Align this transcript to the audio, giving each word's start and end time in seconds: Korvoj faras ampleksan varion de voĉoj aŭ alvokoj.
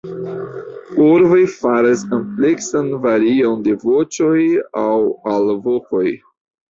Korvoj 0.93 1.41
faras 1.57 2.01
ampleksan 2.17 2.89
varion 3.05 3.61
de 3.69 3.77
voĉoj 3.87 4.41
aŭ 4.85 4.89
alvokoj. 5.37 6.07